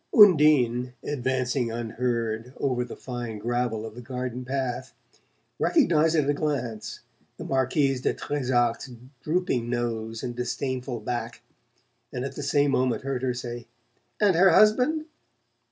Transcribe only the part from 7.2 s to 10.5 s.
the Marquise de Trezac's drooping nose and